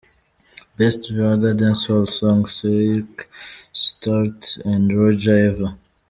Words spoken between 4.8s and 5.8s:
Roja– Eva.